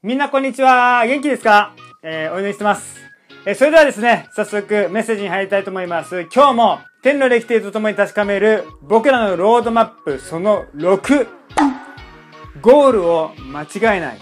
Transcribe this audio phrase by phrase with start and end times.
[0.00, 1.04] みんなこんにちは。
[1.08, 1.74] 元気ですか？
[2.04, 3.00] えー、お祈りしてます。
[3.44, 6.28] えー、それではですね、早速メッセージに入りたいと思います。
[6.32, 11.26] 今日も天の歴史とともに確かめる僕らのロードマップその6。
[12.60, 14.18] ゴールを間違えない。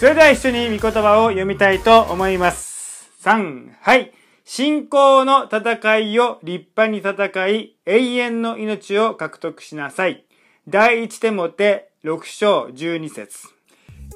[0.00, 3.10] それでは一緒に御言葉を読みたいと思います。
[3.22, 4.10] 3、はい。
[4.50, 10.24] 信仰の戦いを立派に戦い、永遠の命を獲得しなさい。
[10.66, 13.46] 第一手モて6章12節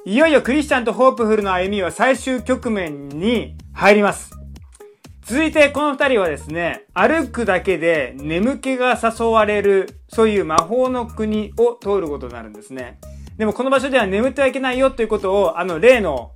[0.05, 4.31] いよいよクリスチャンとホープフルの歩みは最終局面に入ります。
[5.21, 12.97] 続いてこの二人はですね、歩くだけで眠気が誘われる、そういう魔法の国を通ることになるんですね。
[13.37, 16.31] でもこの場所では眠ってはいけないよということを、あの例の、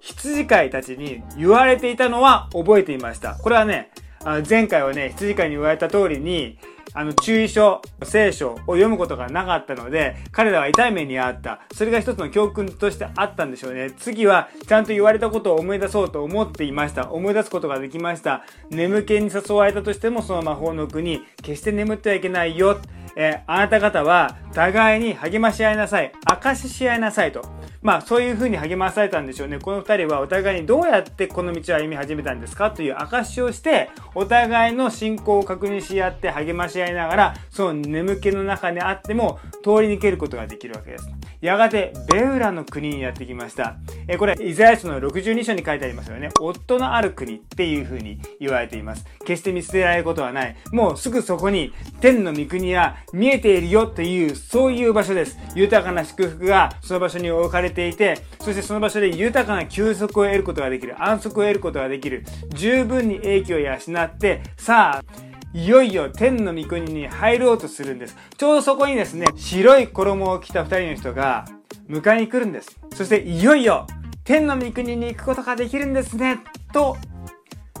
[0.00, 3.34] 羊飼いたちに言われていたのは覚えていました。
[3.34, 3.90] これはね、
[4.24, 6.58] あの前回はね、羊飼いに言われた通りに、
[6.92, 11.60] あの、注意書、聖書を読むことがなかったので、彼らは痛い目にあった。
[11.72, 13.92] それが一つの教訓としてあったんでしょうね。
[13.96, 17.12] 次は、ちゃんと言われたことを思い出そうと思っていました。
[17.12, 18.42] 思い出すことができました。
[18.70, 22.78] 眠気に誘われたとしても、その魔法の国、決して眠ってはいけないよ。
[23.22, 26.10] えー、あなた方は互いに励まし合いなさい。
[26.24, 27.42] 証しし合いなさいと。
[27.82, 29.58] まあそういうふうに励まされたんでしょうね。
[29.58, 41.10] この二人はお互いにどうやってこの道を歩み始めたんですかという証しをして、お互いの信仰を確認し合って励まし合いながら、その眠気の中にあっても通り抜けることができるわけです。
[41.40, 43.76] やがてベウラの国にやってきました。
[44.08, 46.28] えこれ、イザヤ書の62章に書いてありますよね。
[46.38, 49.06] 夫のある国っていう風に言われています。
[49.24, 50.56] 決して見捨てられることはない。
[50.70, 55.38] もうすぐそこに天の御国や見えているよという、そういう場所です。
[55.54, 61.02] 豊かな祝福がその場所に置かれていて、そしてその場所で豊かな休息を得ることができる。
[61.02, 62.24] 安息を得ることができる。
[62.50, 68.16] 十分に英気を養って、さあ、いよいよ天の御国に入ろうとするんです。
[68.36, 71.44] ちょうどそこにですね、白い衣を着た二人の人が
[71.88, 72.78] 迎えに来るんです。
[72.94, 73.86] そしていよいよ
[74.22, 76.38] 天の御国に行くことができるんですね。
[76.72, 76.96] と、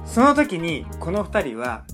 [0.04, 1.84] その時にこの二人は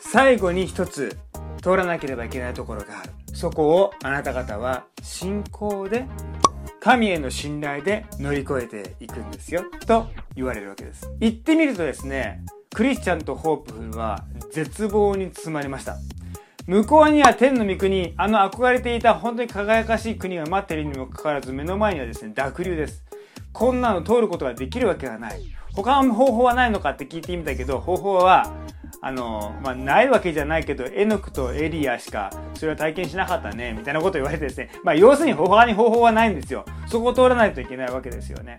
[0.00, 1.16] 最後に一つ
[1.62, 3.12] 通らなければいけないところがある。
[3.32, 6.06] そこをあなた方は信仰で
[6.80, 9.62] 神への信頼で乗り越えていくんですよ。
[9.86, 11.08] と言われるわけです。
[11.20, 12.42] 言ってみるとですね、
[12.74, 15.96] クリスチャンとホープフルは絶望に包まれました。
[16.66, 23.04] 向こうには天の御国、あの憧れていた本当に輝かしい国が待っているにもかかわらず目の前にはですね、濁流です。
[23.52, 25.42] こんなの通ることができるわけがない。
[25.74, 28.54] 他の方法はないのかって聞いてみたけど、方法は、
[29.02, 36.64] あの、まあ、ないわけじゃないけど、エノクとエリアしか、それは体験しなかったね、みたいなこと言われてですね、まあ、要するに他に方法はないんですよ。
[36.86, 38.58] そこを通らないといけないわけですよね。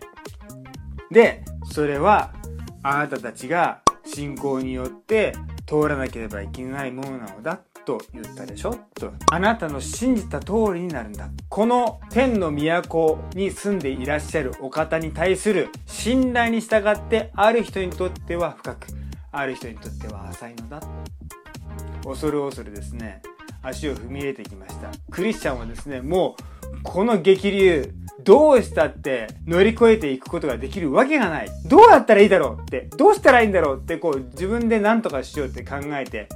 [1.10, 2.34] で、それは、
[2.84, 5.34] あなたたちが信仰によって
[5.66, 8.76] 通らなければいけないものなのだと言ったでしょ？
[8.96, 9.12] と。
[9.32, 11.30] あなたの信じた通りになるんだ。
[11.50, 18.88] この天の都に住んでいらっしゃるお方に対する信頼に従ってある人にとっては深く、
[19.32, 20.82] ある人にとっては浅いのだ。
[22.06, 23.22] 恐る恐るですね、
[23.62, 24.92] 足を踏み入れてきました。
[25.12, 26.44] クリスチャンはですね、もう
[26.84, 27.94] この激流、
[28.24, 31.50] どうしたって乗り越えていくことができるわけがない。
[31.66, 36.28] どうやったらいいだろうって、どうしたらいいんだろうってこう自分で何とかしようって考えて、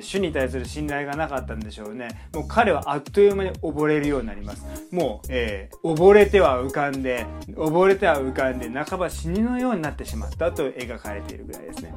[0.00, 2.08] 主に対する信頼がなかったんでしょうね。
[2.34, 4.64] もう彼はあっという間に溺れるようになります。
[4.92, 11.94] もう、えー、溺れては浮かんで、溺れては浮かんで、半ば死にのようになってしまったと描かれているぐらいですね。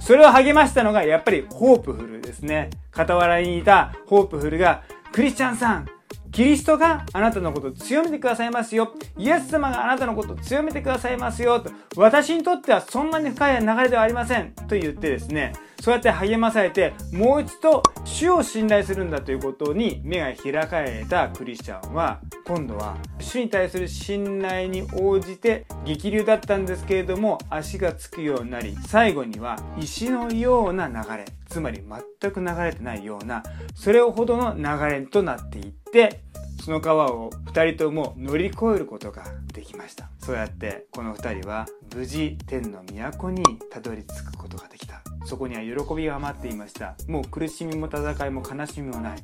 [0.00, 2.70] それを励ましたのが、やっぱりホープフルですね。
[2.94, 4.82] 傍らにいたホープフルが、
[5.12, 5.86] クリスチャンさん、
[6.32, 8.94] キリストがあなたのことを強めてくださいますよ。
[9.18, 11.60] イエス様があなたのことを強めてくださいますよ。
[11.60, 14.52] と私にとってはそんなに深い流れではありません。
[14.52, 31.24] と言ってですね、そうやって励まされて、もう一度主を信頼するんだということに目が開かれたクリスチャンは、今度は主に対する信頼に応じて激流だったんですけれども、足がつくようになり、最後には石のような流れ。
[31.48, 31.82] つまり
[32.20, 33.42] 全く流れてないような、
[33.74, 36.20] それほどの流れとなっていって、
[36.64, 40.10] その川を2人とも乗り越えることができました。
[40.20, 45.02] そうやってこの2人は無事天の都にたどり着くことができた。
[45.24, 46.96] そこには喜びが待っていました。
[47.08, 49.18] もう苦しみも戦いも悲しみもない。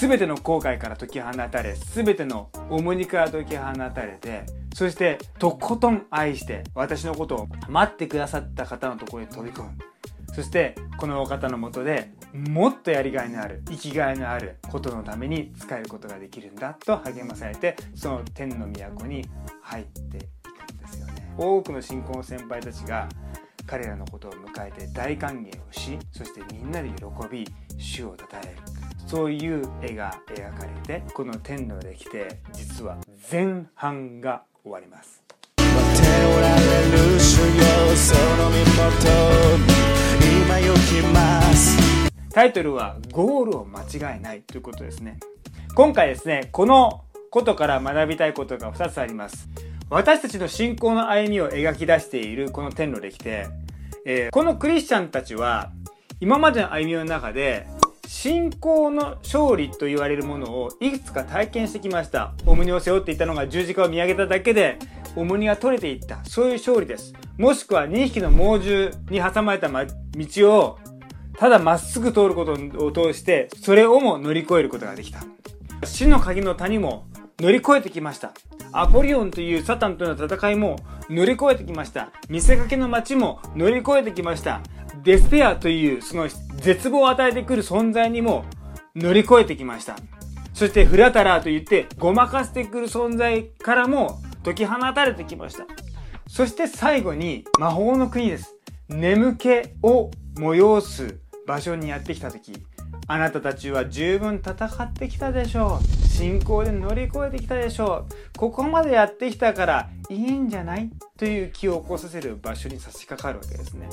[0.00, 4.44] 全ての後悔から解き放たれ、全ての重荷から解き放たれて、
[4.74, 9.70] そしてとことん愛して私のことを待ってくださった方のところに飛び込む。
[10.34, 19.26] そしてこのお方のもとでもっとやりがいのある生きがいのあることのために使えることができるんだと励まされてその天の都に
[19.62, 23.08] 入っていくんですよね多くの信仰の先輩たちが
[23.66, 27.46] 彼らのことを迎えて大歓迎をしそしてみんなで喜び
[27.76, 28.50] 主をたたえる。
[29.06, 32.98] そういう絵が描かれてこの天の歴で実は
[33.30, 35.22] 前半が終わります。
[42.30, 45.18] タイトルはゴールを間違えないということですね。
[45.76, 49.46] 今回ですねこのことから学びたいことが2つあります
[49.88, 53.46] 私たちの信仰の歩みを描き出しているこの天の歴で、
[54.04, 55.70] えー、このクリスチャンたちは
[56.18, 57.68] 今までの歩みの中で
[58.08, 62.34] 信仰の勝利と言われるものをいくつか体験してきました。
[62.46, 64.78] 重荷を背負っていたのが十字架を見上げただけで
[65.14, 66.24] 重荷が取れていった。
[66.24, 67.14] そういう勝利です。
[67.36, 69.86] もしくは2匹の猛獣に挟まれた道
[70.52, 70.78] を
[71.36, 72.52] ただまっすぐ通ること
[72.84, 75.20] を通してそれをも乗り越えることができた。
[75.84, 77.06] 死の鍵の谷も
[77.38, 78.32] 乗り越えてきました。
[78.72, 80.76] アポリオンというサタンとの戦いも
[81.10, 82.10] 乗り越えてきました。
[82.28, 84.60] 見せかけの街も乗り越えてきました。
[85.02, 88.44] デスペアというその絶望を与えてくる存在にも
[88.94, 89.96] 乗り越えてきました。
[90.54, 95.66] そしてフラタラーと言ってごまかしてくる存在からも解き放たれてきました。
[96.26, 98.54] そして最後に魔法の国です。
[98.88, 99.48] 眠気
[99.82, 102.64] を催す場所にやってきた時、
[103.06, 106.08] あなたたちは十分戦ってきたでしょう。
[106.08, 108.38] 信仰で乗り越えてきたでしょう。
[108.38, 113.88] ここまでやってきたからいいんじゃないという気を起こさせる場所に差し掛かるわけですね。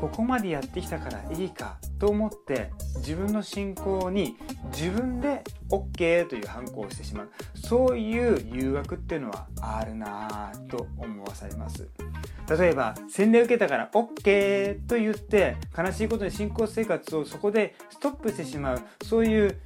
[0.00, 4.36] ここまでやってきたからいいかと思って自分の信仰に
[4.70, 7.30] 自分で OK という反抗をしてしまう。
[7.54, 11.88] そういう誘惑っていうのはあるなぁと思わされます。
[12.48, 18.82] 例えば洗礼受けたから OK と言って悲しいことに信仰生活をそこでストップしてしまう。
[19.02, 19.56] そういう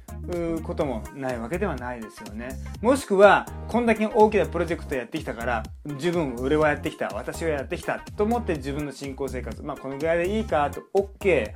[0.63, 2.49] こともないわけではないですよね。
[2.81, 5.63] もしくはこんだけ大きなプロジェクトやってきたから
[5.99, 9.61] 十分俺はやってきた私はやってきたと思って自分の信仰生活。
[9.61, 11.53] まあこのぐらいでいいかと OK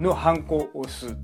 [0.00, 1.16] の反抗を押す。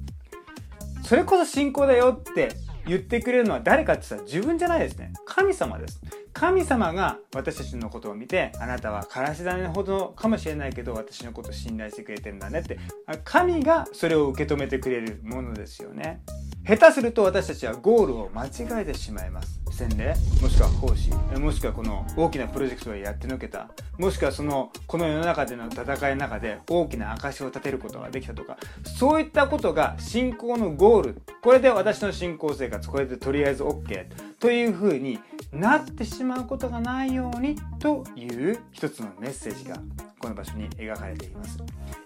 [1.11, 2.51] それこそ信仰だよって
[2.87, 5.13] 言ってくれるのは誰かって言ったら自分じゃないですね。
[5.25, 6.01] 神様です。
[6.33, 12.79] 神様が私たちのことを見てあなたはからし種ほどかもしれないけど私のことを信頼してくれてるんだねって。
[13.25, 16.23] 神がそれを受け止めてくれるものですよね。
[16.67, 19.61] 下手すると私たちはゴールを間違えてしまいます。
[19.73, 23.71] 洗礼もしくは奉仕もしくはこの大きなプロジェクトをやってのけた。
[23.99, 28.59] もしくはそのこの世の中での戦いの中で大きな証を立てることができたとか。
[28.85, 31.23] そういったことが信仰のゴール。
[31.43, 34.07] これで私の信仰生活これでとりあえず OK
[34.39, 35.19] というふうに
[35.53, 39.77] なってしまうことがないようにという一つのメッセージが
[40.19, 41.59] この場所に描かれています。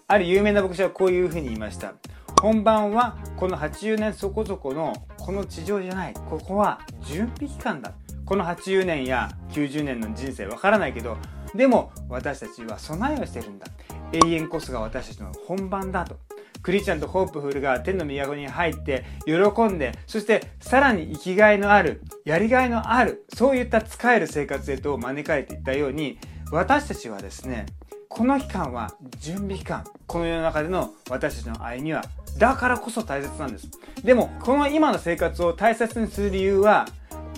[0.06, 1.94] ある有名な牧師はこういうふうに言いました。
[2.40, 6.14] 本番はこの80年そこそこのこの地上じゃない。
[6.14, 7.92] ここは準備期間だ。
[8.24, 11.18] この80年や90年の人生わからないけど
[11.54, 13.66] でも私たちは備えをしてるんだ。
[14.12, 16.18] 永遠こそが私たちの本番だと。
[16.64, 19.34] クリスチャンとホープフルが天の都に入って喜
[19.64, 26.18] んでそしてさらに生きがいのあるやりがいのあるそういった使える生活へと招かれていったように
[26.50, 27.66] 私たちはですね
[28.08, 32.02] この期間は準備期間この世の中での私たちの歩みは
[32.38, 33.68] だからこそ大切なんです。
[34.02, 36.86] でも、この今の生活を大切にする理由は、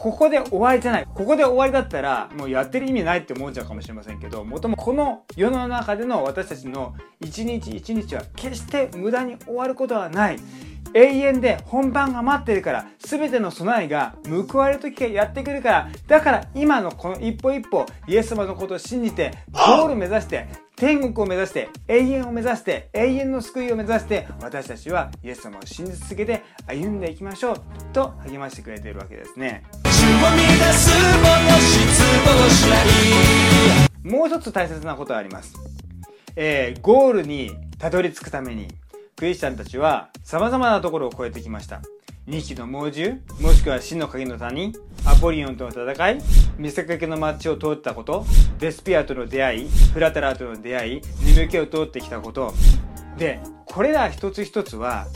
[0.07, 1.07] ここで終わりじゃない。
[1.13, 10.39] ここで終わりだったら、もうやってる意味ないって思っちゃうかもしれませんけど、もともこの世の中での私たちの一日一日は決して無駄に終わることはない。
[10.95, 14.15] 永遠で本番が待ってるから、全ての備えが
[14.49, 27.57] 報われる時がやってくるから、だから今のこの一歩一歩、イエス様のことを信じて、ゴール目指して、天国を目指して、永遠を目指して、永遠の救いを目指して、私たちはイエス様を信じ続けて歩んでいきましょう
[27.93, 29.65] と励ましてくれているわけですね。
[34.03, 35.55] もう一つ大切なことがあります。
[36.37, 38.69] えー、ゴールにたどり着くために、
[39.17, 41.81] クリスチャンたちは様々なところを越えてきました。
[42.29, 46.19] 2匹の猛獣、もしくは死の影の谷、アポリオンとの戦い、
[46.59, 48.27] 見せかけの街を通ったこと、
[48.59, 51.03] デスピアとの出会い、フラタラーとの出会い、
[51.37, 52.53] 眠気を通ってきたこと。
[53.17, 55.07] で、これら一つ一つは、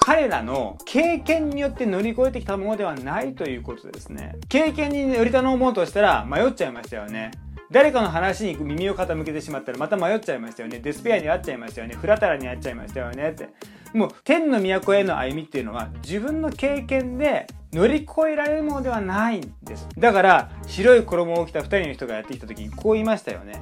[0.00, 4.36] 彼らの経験によって乗り越えてきたものではないということですね。
[4.48, 7.30] 経験に乗り頼もうとしたら迷っちゃいましたよね。
[7.70, 10.80] 誰かの話に耳を傾けてしまったらまた迷っちゃいましたよね。
[10.80, 11.94] デスペアに会っちゃいましたよね。
[11.94, 13.50] フラタラに会っちゃいましたよねって。
[13.92, 19.88] もう天の都への歩みっていうのは自分の経験で乗り越えられるものではないんです。
[19.98, 23.60] だから白い衣を着た2人の人がやってきた時にこう言いましたよね。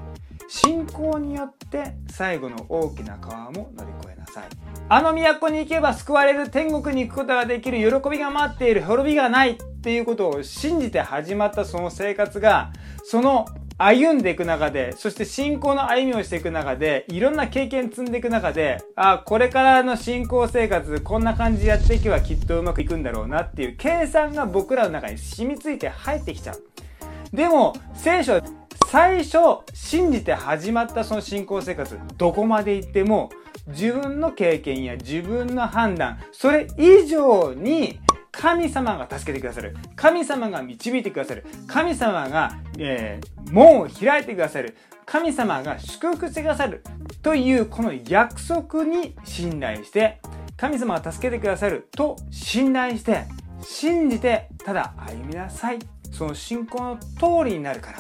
[0.48, 4.44] 信仰によって最後の大きな川も乗り越えなさい。
[4.88, 12.72] あの都に行けば救われる天国に行くことができる喜びが待っている滅びがないっていうことを信じて始まったその生活が
[13.04, 13.46] その
[13.78, 27.36] 歩んでいく中で、そして信仰の歩みをしていく中で、いろんな経験積んでいく中で、あ、これからの信仰生活、こんな感じやっていけばきっとうまくいくんだろうなっていう計算が僕らの中に染みついて入ってきちゃう。
[27.36, 28.40] でも、聖書
[28.90, 29.38] 最初
[29.74, 33.30] 信じて始まったその信仰生活、どこまで行っても
[33.68, 38.00] 自分の経験や自分の判断、それ以上に
[38.38, 39.76] 神様が助けてくださる。
[39.96, 41.44] 神様が導いてくださる。
[41.66, 44.76] 神様が、えー、門を開いてくださる。
[45.04, 46.84] 神様が祝福してくださる。
[47.20, 50.20] というこの約束に信頼して、
[50.56, 53.24] 神様が助けてくださると信頼して、
[53.60, 55.80] 信じてただ歩みなさい。
[56.12, 57.98] その信仰の通りになるから。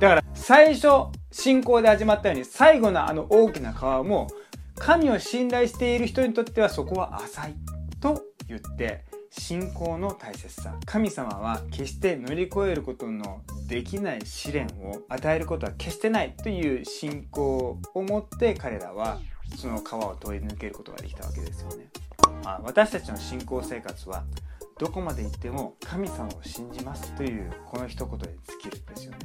[0.00, 0.88] だから最初
[1.30, 4.28] 信仰で始まったように最後のあの大きな川も
[4.76, 7.54] 神を信頼している人にとってはそこは浅い
[8.00, 9.04] と言って
[9.38, 19.20] 信仰の大切さ神様は決して乗り越えることのできない試練を与えることは決してないという信仰を持って彼らは
[19.56, 21.86] その川を通り抜けることができたわけですよね。
[22.44, 24.24] あ私たちの信仰生活は
[24.78, 29.18] どこまで行っても神様を信じますというこの一言で尽きるんですよね。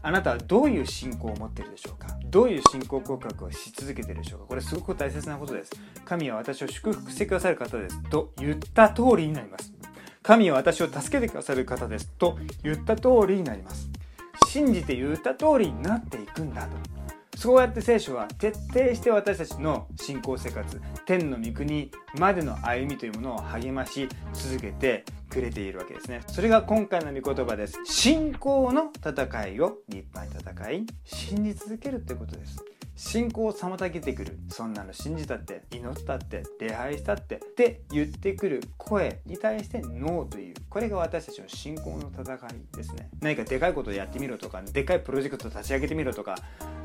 [0.00, 2.08] あなたはどういう信仰を持っているでしょうか？
[2.24, 4.46] どういう信仰告白をし続けているでしょうか？
[4.46, 5.72] これすごく大切なことです。
[6.04, 9.72] 神は私を祝福してくださる方ですと言った通りになります。
[10.22, 13.88] 神は私を助けてくださる方ですと言った通りになります。
[14.46, 16.97] 信じて言った通りになっていくんだと。
[17.38, 26.20] そうやって聖書は徹底して私たちの信仰生活天の御国までの歩みというものを励まし続けてくれているわけですね。
[26.26, 27.78] それが今回の御言葉です。
[27.84, 32.58] 信仰の戦いを立派に戦い信じ続けるということです。
[32.98, 34.36] 信仰を妨げてくる。
[34.48, 40.54] そんなの信じたって祈ったって礼拝したってって言ってくる声に対してノーという。
[40.68, 43.08] これが私たちの信仰の戦いですね。
[43.20, 46.34] 何かでかいことやってみろとかでかいプロジェクト立ち上げてみろとか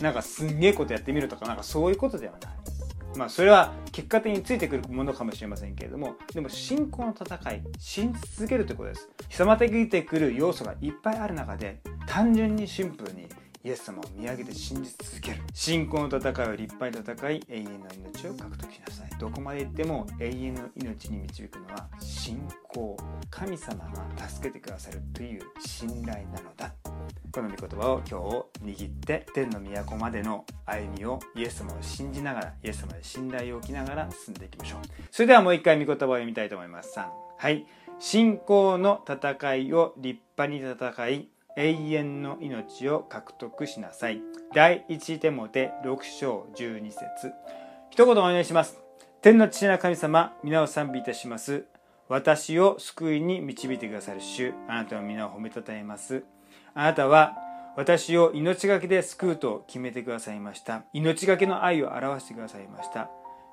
[0.02, 3.18] なんかすんげえことやってみろとかなんかそういうことではない。
[3.18, 9.10] まあそれは結果的についてくるものかもしれませんけれどもでも信仰の戦い信じ続けるということです。
[9.32, 13.28] 妨げてくる要素がいっぱいある中で単純にシンプルに
[13.66, 15.38] イエス様を見上げて信じ続ける。
[15.54, 19.10] 信仰の戦いを立派に戦い永遠の命を獲得しなさい。
[19.18, 22.98] どこまで行っても永遠の命に導くのは信仰
[23.30, 23.86] 神様
[24.18, 26.74] が助けてくださるという信頼なのだ。
[27.32, 28.20] この御言葉を今
[28.66, 34.80] 日握って天の都までの歩みをイエス様を信じながらイエス様で信頼を置きながら進んでいきましょう。
[35.10, 37.00] それではもう一回御言葉を読みたいと思います。
[37.00, 37.66] 3はい。
[38.00, 44.22] 信仰の戦いを立派に戦い永遠の命を獲得しなさい。
[44.54, 47.34] 第一手モて6章12節
[47.90, 48.80] 一言お願いします。
[49.22, 51.66] 天の父な神様、皆を賛美いたします。
[52.10, 56.24] 私を救いに導いてくださる主、あなたの皆を褒めたたえます。
[56.74, 57.38] あなたは
[57.76, 60.84] 私を命がけで救うと決めてくださいました。
[60.94, 63.10] 命がけの愛を表してくださいました。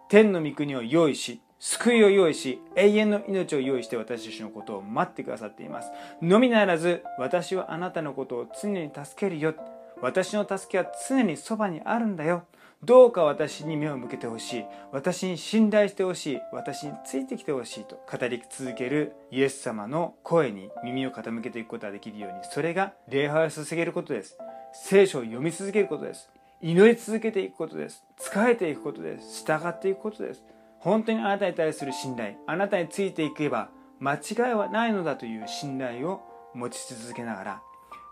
[0.09, 5.91] 天の御国を用意し、救いを用意し、永遠の命を用意して私たちのことを待ってくださっています。
[6.23, 9.55] のみならず、私はあなたのことを常に助けるよ。
[10.01, 12.45] 私の助けは常にそばにあるんだよ。
[12.83, 14.65] どうか私に目を向けてほしい。
[14.91, 16.41] 私に信頼してほしい。
[16.51, 24.39] 私についてきてほしいと語り続けるイエス様の声に耳を傾けていくことができるように、それが礼拝を捧げることです。
[24.73, 26.31] 聖書を読み続けることです。
[26.63, 28.03] 祈り続けていくことです。
[28.19, 29.45] 仕えていくことです。
[29.45, 30.43] 従っていくことです。
[30.81, 33.71] 本当にあなたに対する信頼あなたについていけば
[34.01, 36.23] 間違いはないのだという信頼を
[36.55, 37.63] 持ち続けながら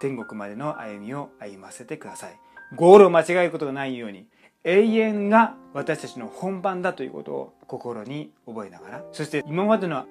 [0.01, 2.39] 天国までの歩みを歩ませてください。
[2.77, 4.27] ゴールを間違えることがないように
[4.65, 10.07] 永遠が私たちの本番だということを心に覚えながらそして今までの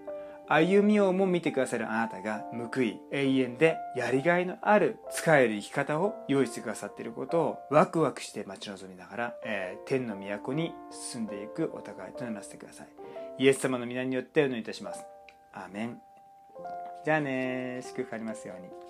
[0.49, 10.73] 歩みをも見てくださるあなたが報い永遠でやりがいのある使える生き方を用意してくださっていることをワクワクして待ち望みながら、えー、天の都に
[11.11, 12.87] 進んでいくお互いとならせてください。
[13.39, 15.05] イエス様の皆によってお祈りいたします。
[15.53, 16.01] アメン。
[17.03, 18.86] じゃあね祝福ありますように。